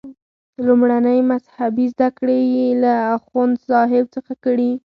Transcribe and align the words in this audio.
لومړنۍ 0.65 1.19
مذهبي 1.31 1.85
زده 1.93 2.09
کړې 2.17 2.39
یې 2.55 2.67
له 2.83 2.93
اخوندصاحب 3.17 4.05
څخه 4.15 4.33
کړي. 4.43 4.71